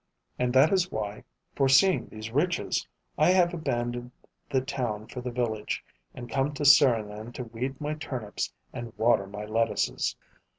And 0.39 0.51
that 0.53 0.73
is 0.73 0.91
why, 0.91 1.23
foreseeing 1.55 2.07
these 2.07 2.31
riches, 2.31 2.87
I 3.19 3.29
have 3.33 3.53
abandoned 3.53 4.09
the 4.49 4.59
town 4.61 5.05
for 5.05 5.21
the 5.21 5.29
village 5.29 5.85
and 6.15 6.27
come 6.27 6.55
to 6.55 6.65
Serignan 6.65 7.31
to 7.33 7.43
weed 7.43 7.79
my 7.79 7.93
turnips 7.93 8.51
and 8.73 8.97
water 8.97 9.27
my 9.27 9.45
lettuces. 9.45 10.15